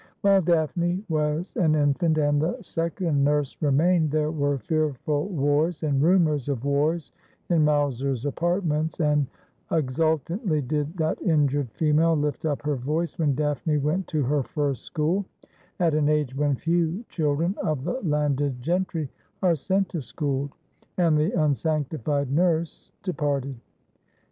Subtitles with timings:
[0.21, 6.01] While Daphne was an infant, and the second nurse remained, there were fearful wars and
[6.01, 7.11] rumours of wars
[7.51, 9.27] in Mowser's apartments, and
[9.71, 14.85] exultantly did that injured female lift up her voice when Daphne went to her first
[14.85, 15.23] school—
[15.79, 19.07] at an age when few children of the landed gentry
[19.43, 20.49] are sent to school—
[20.97, 23.55] and the unsanctified nurse departed.